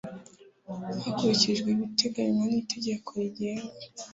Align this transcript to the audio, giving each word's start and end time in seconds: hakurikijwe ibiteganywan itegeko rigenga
hakurikijwe 1.03 1.67
ibiteganywan 1.71 2.51
itegeko 2.63 3.09
rigenga 3.23 3.71